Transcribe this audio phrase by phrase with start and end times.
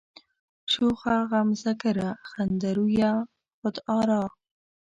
[0.71, 3.13] شوخه غمزه گره، خنده رویه،
[3.59, 4.23] خود آرا